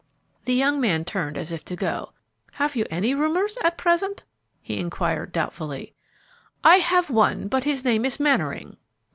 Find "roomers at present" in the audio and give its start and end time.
3.13-4.23